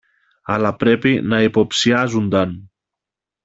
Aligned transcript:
αλλά 0.43 0.75
πρέπει 0.75 1.21
να 1.21 1.41
υποψιάζουνταν 1.41 2.69